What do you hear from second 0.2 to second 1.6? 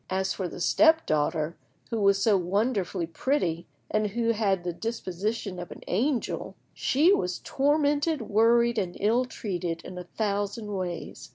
for the step daughter,